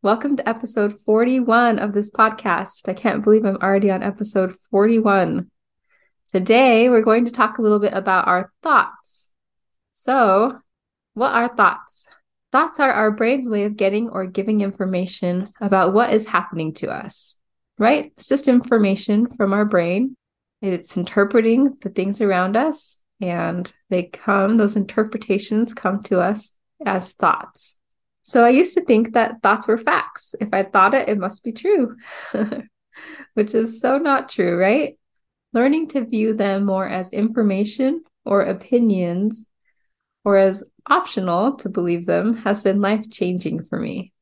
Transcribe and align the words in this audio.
Welcome 0.00 0.36
to 0.36 0.48
episode 0.48 0.96
41 1.00 1.80
of 1.80 1.92
this 1.92 2.08
podcast. 2.08 2.88
I 2.88 2.94
can't 2.94 3.24
believe 3.24 3.44
I'm 3.44 3.56
already 3.56 3.90
on 3.90 4.04
episode 4.04 4.54
41. 4.70 5.50
Today, 6.28 6.88
we're 6.88 7.02
going 7.02 7.24
to 7.24 7.32
talk 7.32 7.58
a 7.58 7.62
little 7.62 7.80
bit 7.80 7.94
about 7.94 8.28
our 8.28 8.52
thoughts. 8.62 9.32
So, 9.94 10.60
what 11.14 11.32
are 11.32 11.48
thoughts? 11.48 12.06
Thoughts 12.52 12.78
are 12.78 12.92
our 12.92 13.10
brain's 13.10 13.48
way 13.48 13.64
of 13.64 13.76
getting 13.76 14.08
or 14.08 14.24
giving 14.26 14.60
information 14.60 15.52
about 15.60 15.92
what 15.92 16.12
is 16.12 16.28
happening 16.28 16.74
to 16.74 16.92
us, 16.92 17.40
right? 17.76 18.12
It's 18.16 18.28
just 18.28 18.46
information 18.46 19.28
from 19.28 19.52
our 19.52 19.64
brain. 19.64 20.16
It's 20.62 20.96
interpreting 20.96 21.76
the 21.80 21.90
things 21.90 22.20
around 22.20 22.56
us, 22.56 23.00
and 23.20 23.72
they 23.90 24.04
come, 24.04 24.58
those 24.58 24.76
interpretations 24.76 25.74
come 25.74 26.04
to 26.04 26.20
us 26.20 26.52
as 26.86 27.14
thoughts. 27.14 27.77
So 28.28 28.44
I 28.44 28.50
used 28.50 28.74
to 28.74 28.84
think 28.84 29.14
that 29.14 29.40
thoughts 29.42 29.66
were 29.66 29.78
facts. 29.78 30.34
If 30.38 30.50
I 30.52 30.62
thought 30.62 30.92
it, 30.92 31.08
it 31.08 31.16
must 31.16 31.42
be 31.42 31.50
true, 31.50 31.96
which 33.32 33.54
is 33.54 33.80
so 33.80 33.96
not 33.96 34.28
true, 34.28 34.58
right? 34.58 34.98
Learning 35.54 35.88
to 35.88 36.04
view 36.04 36.34
them 36.34 36.66
more 36.66 36.86
as 36.86 37.10
information 37.10 38.02
or 38.26 38.42
opinions 38.42 39.46
or 40.26 40.36
as 40.36 40.62
optional 40.86 41.56
to 41.56 41.70
believe 41.70 42.04
them 42.04 42.36
has 42.36 42.62
been 42.62 42.82
life 42.82 43.08
changing 43.10 43.62
for 43.62 43.80
me. 43.80 44.12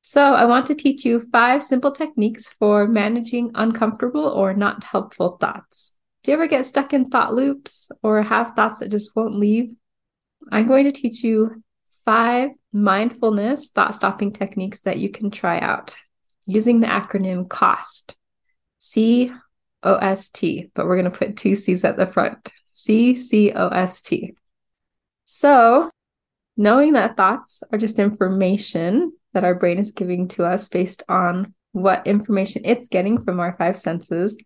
So, 0.00 0.34
I 0.34 0.46
want 0.46 0.66
to 0.66 0.74
teach 0.74 1.04
you 1.04 1.20
five 1.20 1.62
simple 1.62 1.92
techniques 1.92 2.48
for 2.48 2.88
managing 2.88 3.52
uncomfortable 3.54 4.26
or 4.26 4.54
not 4.54 4.82
helpful 4.82 5.36
thoughts. 5.40 5.92
Do 6.24 6.32
you 6.32 6.36
ever 6.36 6.48
get 6.48 6.66
stuck 6.66 6.92
in 6.92 7.10
thought 7.10 7.32
loops 7.32 7.92
or 8.02 8.24
have 8.24 8.56
thoughts 8.56 8.80
that 8.80 8.90
just 8.90 9.14
won't 9.14 9.38
leave? 9.38 9.70
I'm 10.50 10.66
going 10.66 10.86
to 10.86 10.90
teach 10.90 11.22
you 11.22 11.62
five 12.04 12.50
mindfulness 12.72 13.70
thought 13.70 13.94
stopping 13.94 14.32
techniques 14.32 14.82
that 14.82 14.98
you 14.98 15.10
can 15.10 15.30
try 15.30 15.58
out 15.58 15.96
using 16.46 16.80
the 16.80 16.86
acronym 16.86 17.48
COST. 17.48 18.16
C 18.78 19.32
O 19.82 19.94
S 19.96 20.28
T, 20.30 20.70
but 20.74 20.86
we're 20.86 21.00
going 21.00 21.10
to 21.10 21.18
put 21.18 21.36
two 21.36 21.54
C's 21.54 21.84
at 21.84 21.96
the 21.96 22.06
front. 22.06 22.50
C 22.70 23.14
C 23.14 23.52
O 23.52 23.68
S 23.68 24.02
T. 24.02 24.34
So, 25.24 25.90
knowing 26.56 26.94
that 26.94 27.16
thoughts 27.16 27.62
are 27.70 27.78
just 27.78 27.98
information 27.98 29.12
that 29.32 29.44
our 29.44 29.54
brain 29.54 29.78
is 29.78 29.92
giving 29.92 30.28
to 30.28 30.44
us 30.44 30.68
based 30.68 31.02
on 31.08 31.54
what 31.72 32.06
information 32.06 32.62
it's 32.64 32.88
getting 32.88 33.20
from 33.20 33.38
our 33.38 33.54
five 33.54 33.76
senses, 33.76 34.36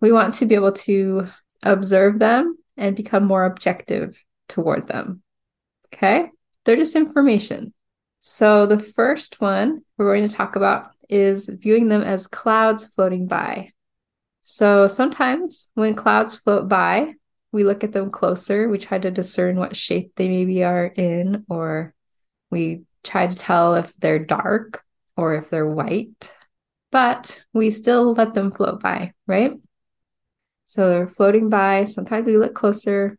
we 0.00 0.12
want 0.12 0.34
to 0.34 0.46
be 0.46 0.54
able 0.54 0.72
to 0.72 1.26
observe 1.62 2.18
them 2.18 2.56
and 2.76 2.94
become 2.94 3.24
more 3.24 3.44
objective 3.44 4.22
toward 4.48 4.86
them. 4.86 5.22
Okay. 5.92 6.30
They're 6.64 6.76
just 6.76 6.96
information. 6.96 7.72
So, 8.18 8.66
the 8.66 8.78
first 8.78 9.40
one 9.40 9.82
we're 9.98 10.12
going 10.14 10.26
to 10.26 10.34
talk 10.34 10.56
about 10.56 10.92
is 11.08 11.48
viewing 11.48 11.88
them 11.88 12.02
as 12.02 12.26
clouds 12.26 12.86
floating 12.86 13.26
by. 13.26 13.72
So, 14.42 14.88
sometimes 14.88 15.70
when 15.74 15.94
clouds 15.94 16.36
float 16.36 16.68
by, 16.68 17.14
we 17.52 17.64
look 17.64 17.84
at 17.84 17.92
them 17.92 18.10
closer. 18.10 18.68
We 18.68 18.78
try 18.78 18.98
to 18.98 19.10
discern 19.10 19.56
what 19.56 19.76
shape 19.76 20.12
they 20.16 20.28
maybe 20.28 20.64
are 20.64 20.86
in, 20.86 21.44
or 21.48 21.94
we 22.50 22.82
try 23.02 23.26
to 23.26 23.36
tell 23.36 23.74
if 23.74 23.94
they're 23.96 24.18
dark 24.18 24.82
or 25.16 25.34
if 25.34 25.50
they're 25.50 25.66
white, 25.66 26.32
but 26.90 27.40
we 27.52 27.70
still 27.70 28.12
let 28.12 28.34
them 28.34 28.50
float 28.50 28.80
by, 28.80 29.12
right? 29.26 29.52
So 30.66 30.88
they're 30.88 31.08
floating 31.08 31.50
by. 31.50 31.84
Sometimes 31.84 32.26
we 32.26 32.36
look 32.36 32.54
closer, 32.54 33.18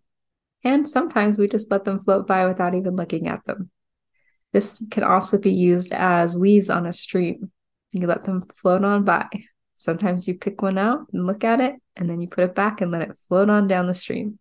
and 0.65 0.87
sometimes 0.87 1.37
we 1.37 1.47
just 1.47 1.69
let 1.69 1.85
them 1.85 1.99
float 1.99 2.25
by 2.25 2.45
without 2.45 2.73
even 2.73 2.95
looking 2.95 3.27
at 3.27 3.45
them. 3.45 3.69
This 4.51 4.85
can 4.89 5.03
also 5.03 5.37
be 5.37 5.53
used 5.53 5.93
as 5.93 6.37
leaves 6.37 6.69
on 6.71 6.87
a 6.87 6.91
stream. 6.91 7.51
You 7.91 8.07
let 8.07 8.25
them 8.25 8.41
float 8.55 8.83
on 8.83 9.03
by. 9.05 9.27
Sometimes 9.75 10.27
you 10.27 10.33
pick 10.33 10.61
one 10.61 10.77
out 10.77 11.07
and 11.13 11.27
look 11.27 11.43
at 11.43 11.61
it, 11.61 11.75
and 11.95 12.09
then 12.09 12.19
you 12.19 12.27
put 12.27 12.45
it 12.45 12.55
back 12.55 12.81
and 12.81 12.91
let 12.91 13.03
it 13.03 13.17
float 13.27 13.49
on 13.49 13.67
down 13.67 13.85
the 13.85 13.93
stream. 13.93 14.39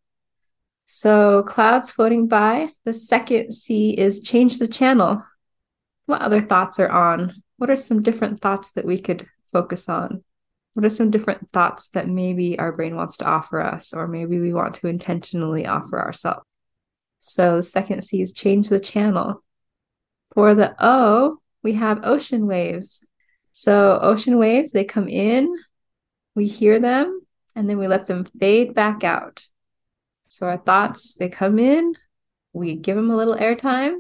So, 0.87 1.43
clouds 1.43 1.91
floating 1.91 2.27
by. 2.27 2.69
The 2.85 2.93
second 2.93 3.53
C 3.53 3.91
is 3.91 4.21
change 4.21 4.59
the 4.59 4.69
channel. 4.69 5.25
What 6.07 6.23
other 6.23 6.41
thoughts 6.41 6.79
are 6.79 6.91
on? 6.91 7.43
What 7.59 7.71
are 7.71 7.77
some 7.77 8.03
different 8.03 8.41
thoughts 8.41 8.73
that 8.73 8.85
we 8.85 8.99
could 8.99 9.27
focus 9.53 9.89
on? 9.89 10.25
What 10.75 10.85
are 10.85 10.91
some 10.91 11.11
different 11.11 11.51
thoughts 11.53 11.89
that 11.91 12.09
maybe 12.09 12.59
our 12.59 12.73
brain 12.73 12.97
wants 12.97 13.17
to 13.19 13.25
offer 13.25 13.61
us, 13.61 13.95
or 13.95 14.09
maybe 14.09 14.41
we 14.41 14.53
want 14.53 14.75
to 14.77 14.89
intentionally 14.89 15.67
offer 15.67 16.01
ourselves? 16.01 16.45
So, 17.21 17.57
the 17.57 17.63
second 17.63 18.03
C 18.03 18.21
is 18.21 18.33
change 18.33 18.69
the 18.69 18.81
channel. 18.81 19.43
For 20.35 20.55
the 20.55 20.75
O, 20.79 21.39
we 21.63 21.75
have 21.75 22.05
ocean 22.05 22.47
waves. 22.47 23.07
So, 23.53 23.99
ocean 24.03 24.37
waves, 24.37 24.73
they 24.73 24.85
come 24.85 25.09
in, 25.09 25.57
we 26.35 26.49
hear 26.49 26.81
them, 26.81 27.21
and 27.55 27.71
then 27.71 27.79
we 27.79 27.87
let 27.87 28.07
them 28.07 28.25
fade 28.25 28.75
back 28.75 29.05
out. 29.05 29.47
So, 30.29 30.49
our 30.49 30.59
thoughts, 30.59 31.15
they 31.15 31.29
come 31.29 31.61
in, 31.61 31.95
we 32.53 32.75
give 32.75 32.97
them 32.97 33.11
a 33.11 33.17
little 33.17 33.37
airtime, 33.37 33.99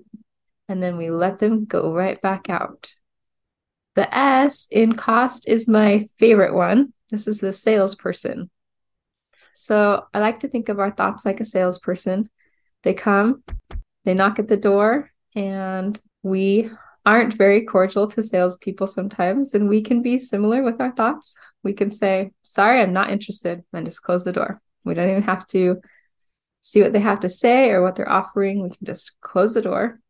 and 0.69 0.83
then 0.83 0.97
we 0.97 1.11
let 1.11 1.39
them 1.39 1.67
go 1.67 1.93
right 1.93 2.21
back 2.21 2.51
out. 2.51 2.95
The 3.95 4.13
S 4.15 4.67
in 4.71 4.95
cost 4.95 5.49
is 5.49 5.69
my 5.69 6.09
favorite 6.19 6.55
one. 6.55 6.93
This 7.11 7.29
is 7.29 7.39
the 7.39 7.53
salesperson. 7.53 8.51
So 9.55 10.07
I 10.13 10.19
like 10.19 10.41
to 10.41 10.49
think 10.49 10.69
of 10.69 10.81
our 10.81 10.91
thoughts 10.91 11.25
like 11.25 11.41
a 11.41 11.45
salesperson. 11.45 12.29
They 12.83 12.95
come, 12.95 13.45
they 14.05 14.15
knock 14.15 14.39
at 14.39 14.49
the 14.49 14.57
door, 14.57 15.11
and 15.37 15.99
we 16.23 16.71
aren't 17.07 17.35
very 17.35 17.65
cordial 17.65 18.09
to 18.09 18.23
salespeople 18.23 18.89
sometimes. 18.89 19.55
And 19.55 19.69
we 19.69 19.81
can 19.81 20.03
be 20.03 20.19
similar 20.19 20.63
with 20.63 20.81
our 20.81 20.93
thoughts. 20.93 21.37
We 21.63 21.73
can 21.73 21.89
say, 21.89 22.33
Sorry, 22.43 22.81
I'm 22.81 22.93
not 22.93 23.11
interested, 23.11 23.63
and 23.73 23.87
just 23.87 24.03
close 24.03 24.25
the 24.25 24.33
door. 24.33 24.61
We 24.83 24.95
don't 24.95 25.09
even 25.09 25.23
have 25.23 25.47
to 25.49 25.81
see 26.61 26.83
what 26.83 26.93
they 26.93 27.01
have 27.01 27.21
to 27.21 27.29
say 27.29 27.71
or 27.71 27.83
what 27.83 27.95
they're 27.95 28.11
offering. 28.11 28.61
We 28.61 28.71
can 28.71 28.87
just 28.87 29.13
close 29.21 29.55
the 29.55 29.63
door. 29.63 30.01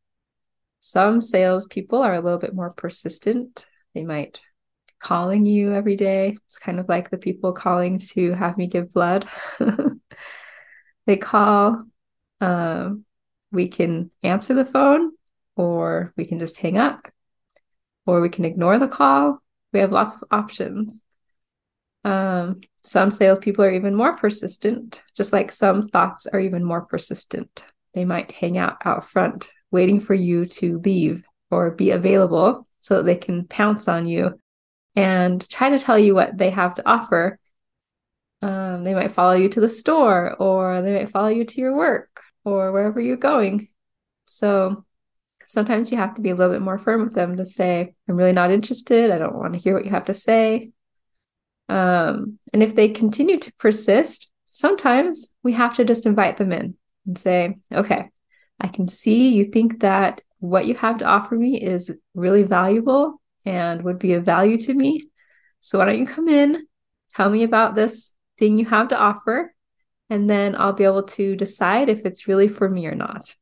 Some 0.81 1.21
salespeople 1.21 2.01
are 2.01 2.15
a 2.15 2.21
little 2.21 2.39
bit 2.39 2.55
more 2.55 2.71
persistent 2.71 3.67
they 3.95 4.05
might 4.05 4.41
be 4.87 4.93
calling 4.99 5.47
you 5.47 5.73
every 5.73 5.97
day. 5.97 6.37
It's 6.47 6.59
kind 6.59 6.79
of 6.79 6.89
like 6.89 7.11
the 7.11 7.19
people 7.19 7.53
calling 7.53 7.99
to 8.13 8.33
have 8.33 8.59
me 8.59 8.67
give 8.67 8.93
blood. 8.93 9.29
they 11.07 11.17
call. 11.17 11.85
Um, 12.41 13.05
we 13.53 13.69
can 13.69 14.11
answer 14.23 14.55
the 14.55 14.67
phone, 14.67 15.13
or 15.57 16.13
we 16.17 16.25
can 16.25 16.39
just 16.39 16.59
hang 16.59 16.77
up, 16.77 17.09
or 18.05 18.21
we 18.21 18.29
can 18.29 18.45
ignore 18.45 18.79
the 18.79 18.89
call. 18.89 19.41
We 19.73 19.81
have 19.81 19.93
lots 19.93 20.17
of 20.17 20.25
options. 20.31 21.05
Um, 22.05 22.61
some 22.83 23.11
salespeople 23.11 23.65
are 23.65 23.73
even 23.73 23.95
more 23.95 24.17
persistent, 24.17 25.03
just 25.17 25.33
like 25.33 25.51
some 25.51 25.89
thoughts 25.89 26.27
are 26.27 26.41
even 26.41 26.65
more 26.65 26.83
persistent. 26.83 27.65
They 27.95 28.05
might 28.05 28.33
hang 28.33 28.59
out 28.59 28.77
out 28.85 29.05
front, 29.05 29.51
waiting 29.71 30.01
for 30.01 30.15
you 30.15 30.47
to 30.47 30.79
leave 30.85 31.25
or 31.51 31.71
be 31.71 31.93
available 31.93 32.67
so 32.85 32.97
that 32.97 33.05
they 33.05 33.17
can 33.17 33.47
pounce 33.47 33.89
on 33.89 34.05
you 34.05 34.39
and 34.95 35.49
try 35.49 35.71
to 35.71 35.79
tell 35.79 35.99
you 35.99 36.15
what 36.15 36.37
they 36.37 36.51
have 36.51 36.75
to 36.75 36.87
offer. 36.87 37.39
Um, 38.43 38.85
they 38.85 38.93
might 38.93 39.11
follow 39.11 39.33
you 39.33 39.49
to 39.49 39.61
the 39.61 39.71
store 39.71 40.35
or 40.35 40.83
they 40.83 40.93
might 40.93 41.09
follow 41.09 41.29
you 41.29 41.47
to 41.47 41.61
your 41.63 41.75
work 41.75 42.21
or 42.45 42.73
wherever 42.73 43.01
you're 43.01 43.17
going. 43.17 43.69
So 44.27 44.85
sometimes 45.47 45.91
you 45.91 45.97
have 45.97 46.13
to 46.17 46.21
be 46.21 46.29
a 46.29 46.35
little 46.35 46.53
bit 46.53 46.61
more 46.61 46.77
firm 46.77 47.03
with 47.03 47.15
them 47.15 47.39
to 47.39 47.47
say, 47.47 47.95
I'm 48.07 48.17
really 48.17 48.35
not 48.35 48.53
interested. 48.53 49.11
I 49.11 49.17
don't 49.17 49.39
want 49.39 49.55
to 49.55 49.59
hear 49.59 49.73
what 49.73 49.87
you 49.87 49.91
have 49.91 50.05
to 50.05 50.15
say. 50.15 50.73
Um, 51.71 52.39
and 52.53 52.63
if 52.63 52.75
they 52.75 52.89
continue 52.89 53.39
to 53.39 53.53
persist, 53.55 54.31
sometimes 54.51 55.29
we 55.43 55.55
have 55.55 55.77
to 55.77 55.85
just 55.85 56.05
invite 56.05 56.37
them 56.37 56.53
in 56.53 56.77
and 57.07 57.17
say, 57.17 57.57
okay, 57.73 58.11
I 58.61 58.69
can 58.69 58.89
see 58.89 59.31
you 59.31 59.47
think 59.47 59.81
that 59.81 60.21
what 60.45 60.67
you 60.67 60.75
have 60.75 60.99
to 60.99 61.07
offer 61.07 61.35
me 61.35 61.61
is 61.61 61.91
really 62.15 62.43
valuable 62.43 63.21
and 63.47 63.83
would 63.83 63.99
be 63.99 64.13
of 64.15 64.25
value 64.25 64.59
to 64.59 64.75
me. 64.75 65.07
So 65.61 65.79
why 65.79 65.87
don't 65.87 65.99
you 65.99 66.07
come 66.07 66.29
in, 66.29 66.67
tell 67.11 67.31
me 67.31 67.43
about 67.43 67.75
this 67.75 68.13
thing 68.39 68.59
you 68.59 68.67
have 68.67 68.89
to 68.89 68.99
offer, 68.99 69.55
and 70.11 70.29
then 70.29 70.55
I'll 70.55 70.75
be 70.75 70.85
able 70.85 71.05
to 71.05 71.35
decide 71.35 71.89
if 71.89 72.05
it's 72.05 72.29
really 72.29 72.49
for 72.49 72.69
me 72.69 72.87
or 72.87 72.95
not. 72.95 73.35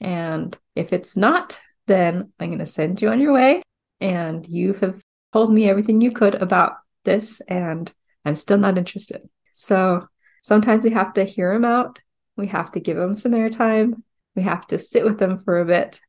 And 0.00 0.56
if 0.74 0.92
it's 0.92 1.16
not, 1.16 1.60
then 1.86 2.32
I'm 2.40 2.48
going 2.48 2.58
to 2.58 2.66
send 2.66 3.02
you 3.02 3.10
on 3.10 3.20
your 3.20 3.32
way 3.32 3.62
and 4.00 4.46
you 4.46 4.72
have 4.74 5.00
told 5.32 5.52
me 5.52 5.68
everything 5.68 6.00
you 6.00 6.10
could 6.10 6.34
about 6.34 6.72
this, 7.04 7.40
and 7.48 7.92
I'm 8.24 8.36
still 8.36 8.58
not 8.58 8.78
interested. 8.78 9.22
So 9.52 10.06
sometimes 10.42 10.84
we 10.84 10.90
have 10.90 11.12
to 11.14 11.24
hear 11.24 11.52
them 11.52 11.64
out. 11.64 11.98
We 12.36 12.48
have 12.48 12.72
to 12.72 12.80
give 12.80 12.96
them 12.96 13.16
some 13.16 13.32
airtime. 13.32 14.02
We 14.34 14.42
have 14.42 14.66
to 14.68 14.78
sit 14.78 15.04
with 15.04 15.18
them 15.18 15.38
for 15.38 15.60
a 15.60 15.64
bit 15.64 16.00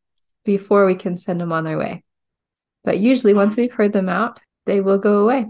before 0.47 0.85
we 0.85 0.95
can 0.95 1.17
send 1.17 1.39
them 1.39 1.51
on 1.51 1.65
their 1.65 1.77
way. 1.77 2.03
But 2.83 2.99
usually, 2.99 3.33
once 3.33 3.55
we've 3.55 3.71
heard 3.71 3.93
them 3.93 4.09
out, 4.09 4.39
they 4.65 4.79
will 4.81 4.97
go 4.97 5.19
away. 5.19 5.45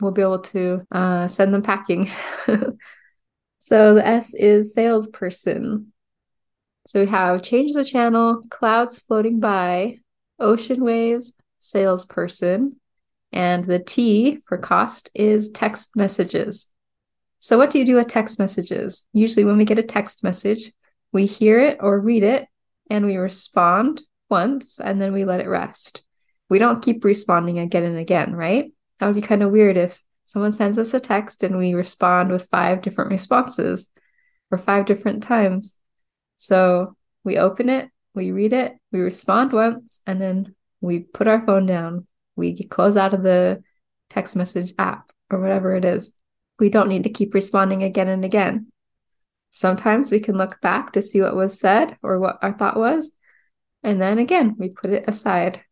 We'll 0.00 0.12
be 0.12 0.22
able 0.22 0.38
to 0.38 0.86
uh, 0.90 1.28
send 1.28 1.52
them 1.52 1.62
packing. 1.62 2.10
so 3.58 3.94
the 3.94 4.06
S 4.06 4.34
is 4.34 4.72
salesperson. 4.72 5.92
So 6.86 7.00
we 7.00 7.08
have 7.08 7.42
change 7.42 7.72
the 7.72 7.84
channel, 7.84 8.42
clouds 8.48 9.00
floating 9.00 9.40
by, 9.40 9.98
ocean 10.38 10.84
waves, 10.84 11.32
salesperson, 11.58 12.76
and 13.32 13.64
the 13.64 13.80
T 13.80 14.38
for 14.46 14.56
cost 14.56 15.10
is 15.12 15.50
text 15.50 15.96
messages. 15.96 16.68
So, 17.40 17.58
what 17.58 17.70
do 17.70 17.80
you 17.80 17.84
do 17.84 17.96
with 17.96 18.06
text 18.06 18.38
messages? 18.38 19.06
Usually, 19.12 19.44
when 19.44 19.56
we 19.56 19.64
get 19.64 19.80
a 19.80 19.82
text 19.82 20.22
message, 20.22 20.70
we 21.12 21.26
hear 21.26 21.58
it 21.58 21.78
or 21.80 21.98
read 21.98 22.22
it 22.22 22.46
and 22.88 23.04
we 23.04 23.16
respond 23.16 24.02
once 24.28 24.80
and 24.80 25.00
then 25.00 25.12
we 25.12 25.24
let 25.24 25.40
it 25.40 25.48
rest. 25.48 26.02
We 26.48 26.58
don't 26.58 26.82
keep 26.82 27.04
responding 27.04 27.58
again 27.58 27.84
and 27.84 27.98
again, 27.98 28.34
right? 28.34 28.72
That 28.98 29.06
would 29.06 29.14
be 29.14 29.22
kind 29.22 29.42
of 29.42 29.50
weird 29.50 29.76
if 29.76 30.02
someone 30.24 30.52
sends 30.52 30.78
us 30.78 30.94
a 30.94 31.00
text 31.00 31.42
and 31.42 31.56
we 31.56 31.74
respond 31.74 32.30
with 32.30 32.48
five 32.50 32.82
different 32.82 33.10
responses 33.10 33.90
or 34.50 34.58
five 34.58 34.86
different 34.86 35.22
times. 35.22 35.76
So 36.36 36.96
we 37.24 37.38
open 37.38 37.68
it, 37.68 37.90
we 38.14 38.30
read 38.30 38.52
it, 38.52 38.72
we 38.92 39.00
respond 39.00 39.52
once, 39.52 40.00
and 40.06 40.20
then 40.20 40.54
we 40.80 41.00
put 41.00 41.28
our 41.28 41.40
phone 41.40 41.66
down. 41.66 42.06
We 42.36 42.64
close 42.64 42.96
out 42.96 43.14
of 43.14 43.22
the 43.22 43.62
text 44.10 44.36
message 44.36 44.72
app 44.78 45.10
or 45.30 45.40
whatever 45.40 45.74
it 45.74 45.84
is. 45.84 46.14
We 46.58 46.68
don't 46.68 46.88
need 46.88 47.04
to 47.04 47.10
keep 47.10 47.34
responding 47.34 47.82
again 47.82 48.08
and 48.08 48.24
again. 48.24 48.68
Sometimes 49.50 50.10
we 50.10 50.20
can 50.20 50.36
look 50.36 50.60
back 50.60 50.92
to 50.92 51.02
see 51.02 51.20
what 51.20 51.36
was 51.36 51.58
said 51.58 51.96
or 52.02 52.18
what 52.18 52.38
our 52.42 52.52
thought 52.52 52.76
was. 52.76 53.16
And 53.82 54.00
then 54.00 54.18
again, 54.18 54.56
we 54.58 54.68
put 54.68 54.90
it 54.90 55.04
aside. 55.06 55.62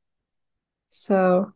So, 0.89 1.53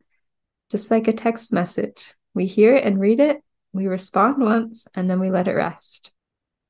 just 0.70 0.90
like 0.90 1.08
a 1.08 1.12
text 1.12 1.52
message, 1.52 2.14
we 2.34 2.46
hear 2.46 2.74
it 2.74 2.84
and 2.84 3.00
read 3.00 3.20
it, 3.20 3.38
we 3.72 3.86
respond 3.86 4.42
once, 4.42 4.86
and 4.94 5.08
then 5.08 5.20
we 5.20 5.30
let 5.30 5.48
it 5.48 5.52
rest. 5.52 6.12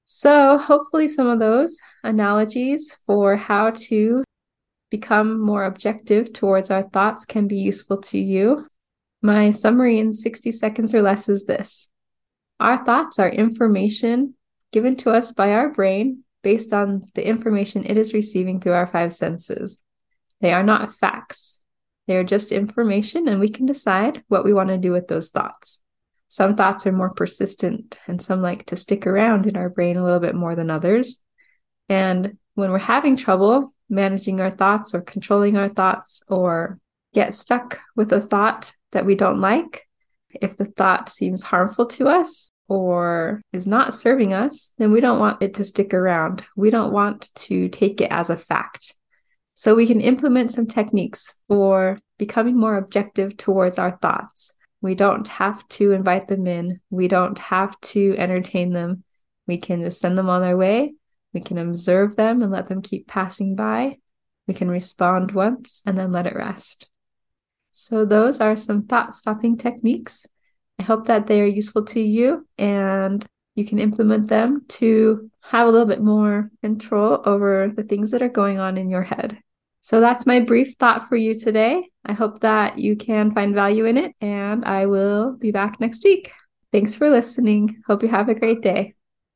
So, 0.05 0.59
hopefully, 0.59 1.09
some 1.09 1.27
of 1.27 1.39
those 1.39 1.79
analogies 2.03 2.97
for 3.07 3.37
how 3.37 3.71
to 3.89 4.25
become 4.91 5.41
more 5.41 5.65
objective 5.65 6.33
towards 6.33 6.71
our 6.71 6.83
thoughts 6.83 7.25
can 7.25 7.47
be 7.47 7.57
useful 7.57 7.99
to 7.99 8.19
you. 8.19 8.67
My 9.21 9.51
summary 9.51 9.99
in 9.99 10.13
60 10.13 10.51
seconds 10.53 10.95
or 10.95 11.03
less 11.03 11.29
is 11.29 11.45
this 11.45 11.89
Our 12.61 12.85
thoughts 12.85 13.19
are 13.19 13.29
information 13.29 14.35
given 14.73 14.97
to 14.97 15.11
us 15.11 15.33
by 15.33 15.53
our 15.53 15.71
brain 15.71 16.25
based 16.43 16.73
on 16.73 17.03
the 17.15 17.27
information 17.27 17.85
it 17.85 17.99
is 17.99 18.15
receiving 18.15 18.61
through 18.61 18.73
our 18.73 18.87
five 18.87 19.13
senses. 19.13 19.83
They 20.41 20.53
are 20.53 20.63
not 20.63 20.91
facts, 20.91 21.61
they 22.07 22.17
are 22.17 22.25
just 22.25 22.53
information, 22.53 23.29
and 23.29 23.41
we 23.41 23.49
can 23.49 23.67
decide 23.67 24.23
what 24.29 24.45
we 24.45 24.55
want 24.55 24.71
to 24.71 24.79
do 24.79 24.93
with 24.93 25.09
those 25.09 25.31
thoughts. 25.31 25.81
Some 26.29 26.55
thoughts 26.55 26.87
are 26.87 26.93
more 26.93 27.11
persistent, 27.11 27.99
and 28.07 28.21
some 28.21 28.43
like 28.43 28.67
to 28.67 28.77
stick 28.77 29.07
around 29.07 29.47
in 29.47 29.57
our 29.57 29.69
brain 29.69 29.97
a 29.97 30.05
little 30.05 30.21
bit 30.21 30.35
more 30.35 30.55
than 30.55 30.71
others. 30.71 31.21
And 31.89 32.39
when 32.55 32.71
we're 32.71 32.79
having 32.79 33.17
trouble 33.17 33.75
managing 33.89 34.41
our 34.41 34.51
thoughts 34.51 34.95
or 34.95 35.01
controlling 35.01 35.57
our 35.57 35.69
thoughts 35.69 36.23
or 36.29 36.79
get 37.15 37.35
stuck 37.35 37.81
with 37.97 38.13
a 38.13 38.21
thought 38.21 38.75
that 38.93 39.07
we 39.07 39.15
don't 39.15 39.41
like, 39.41 39.87
if 40.29 40.57
the 40.57 40.67
thought 40.67 41.09
seems 41.09 41.43
harmful 41.43 41.87
to 41.87 42.09
us 42.09 42.53
or 42.69 43.41
is 43.53 43.67
not 43.67 43.95
serving 43.95 44.35
us, 44.35 44.75
then 44.79 44.93
we 44.93 45.01
don't 45.01 45.19
want 45.19 45.43
it 45.43 45.55
to 45.55 45.65
stick 45.65 45.95
around. 45.95 46.45
We 46.55 46.71
don't 46.71 46.93
want 46.93 47.35
to 47.35 47.69
take 47.69 48.01
it 48.01 48.13
as 48.13 48.31
a 48.31 48.37
fact. 48.37 48.95
So 49.55 49.75
we 49.75 49.87
can 49.87 50.01
implement 50.01 50.53
some 50.53 50.67
techniques 50.67 51.35
for 51.49 51.99
becoming 52.19 52.57
more 52.57 52.77
objective 52.77 53.37
towards 53.37 53.79
our 53.79 53.99
thoughts. 54.01 54.53
We 54.81 54.95
don't 54.95 55.27
have 55.27 55.67
to 55.71 55.93
invite 55.93 56.29
them 56.29 56.47
in, 56.47 56.81
we 56.91 57.09
don't 57.09 57.39
have 57.39 57.79
to 57.81 58.15
entertain 58.17 58.73
them. 58.73 59.03
We 59.49 59.57
can 59.57 59.81
just 59.81 60.01
send 60.01 60.17
them 60.17 60.29
on 60.29 60.43
their 60.43 60.57
way. 60.57 60.95
We 61.33 61.41
can 61.41 61.59
observe 61.59 62.17
them 62.17 62.43
and 62.43 62.53
let 62.53 62.69
them 62.69 62.83
keep 62.83 63.09
passing 63.09 63.57
by. 63.57 63.99
We 64.47 64.55
can 64.55 64.71
respond 64.71 65.33
once 65.33 65.83
and 65.87 65.99
then 65.99 66.13
let 66.13 66.27
it 66.27 66.37
rest. 66.37 66.89
So, 67.73 68.05
those 68.05 68.41
are 68.41 68.57
some 68.57 68.87
thought 68.87 69.15
stopping 69.15 69.57
techniques. 69.57 70.27
I 70.79 70.83
hope 70.83 71.07
that 71.07 71.27
they 71.27 71.41
are 71.41 71.47
useful 71.47 71.85
to 71.87 72.01
you 72.01 72.47
and 72.57 73.25
you 73.55 73.65
can 73.65 73.79
implement 73.79 74.29
them 74.29 74.65
to 74.69 75.31
have 75.43 75.67
a 75.67 75.71
little 75.71 75.87
bit 75.87 76.01
more 76.01 76.51
control 76.63 77.23
over 77.25 77.73
the 77.75 77.83
things 77.83 78.11
that 78.13 78.23
are 78.23 78.29
going 78.29 78.59
on 78.59 78.77
in 78.77 78.89
your 78.89 79.03
head. 79.03 79.39
So 79.81 80.01
that's 80.01 80.27
my 80.27 80.41
brief 80.41 80.75
thought 80.79 81.09
for 81.09 81.17
you 81.17 81.35
today. 81.35 81.89
I 82.05 82.13
hope 82.13 82.41
that 82.41 82.79
you 82.79 82.95
can 82.95 83.35
find 83.35 83.55
value 83.55 83.87
in 83.87 83.97
it, 83.97 84.15
and 84.21 84.65
I 84.65 84.87
will 84.87 85.33
be 85.33 85.51
back 85.51 85.81
next 85.81 86.05
week. 86.05 86.33
Thanks 86.73 86.95
for 86.95 87.09
listening. 87.09 87.83
Hope 87.87 88.03
you 88.03 88.09
have 88.09 88.29
a 88.29 88.35
great 88.35 88.61
day. 88.61 88.95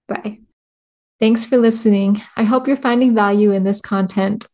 Bye. 0.08 0.40
Thanks 1.18 1.44
for 1.44 1.56
listening. 1.56 2.20
I 2.36 2.44
hope 2.44 2.66
you're 2.66 2.76
finding 2.76 3.14
value 3.14 3.52
in 3.52 3.62
this 3.62 3.80
content. 3.80 4.46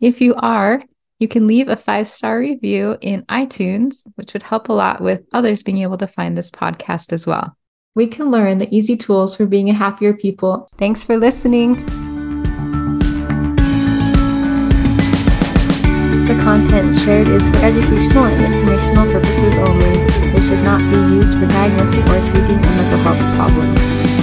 If 0.00 0.20
you 0.20 0.34
are, 0.34 0.82
you 1.18 1.28
can 1.28 1.46
leave 1.46 1.68
a 1.68 1.76
five 1.76 2.08
star 2.08 2.38
review 2.38 2.96
in 3.00 3.22
iTunes, 3.22 4.02
which 4.16 4.32
would 4.32 4.42
help 4.42 4.68
a 4.68 4.72
lot 4.72 5.00
with 5.00 5.22
others 5.32 5.62
being 5.62 5.78
able 5.78 5.98
to 5.98 6.06
find 6.06 6.36
this 6.36 6.50
podcast 6.50 7.12
as 7.12 7.26
well. 7.26 7.56
We 7.94 8.08
can 8.08 8.30
learn 8.30 8.58
the 8.58 8.74
easy 8.74 8.96
tools 8.96 9.36
for 9.36 9.46
being 9.46 9.70
a 9.70 9.74
happier 9.74 10.14
people. 10.14 10.68
Thanks 10.76 11.04
for 11.04 11.16
listening. 11.16 11.74
The 16.26 16.40
content 16.42 16.96
shared 17.00 17.28
is 17.28 17.48
for 17.48 17.56
educational 17.58 18.24
and 18.24 18.52
informational 18.52 19.12
purposes 19.12 19.56
only. 19.58 20.00
It 20.34 20.42
should 20.42 20.64
not 20.64 20.80
be 20.90 21.14
used 21.14 21.38
for 21.38 21.46
diagnosing 21.46 22.02
or 22.02 22.18
treating 22.32 22.58
a 22.58 22.70
mental 22.70 22.98
health 22.98 23.36
problem. 23.36 24.13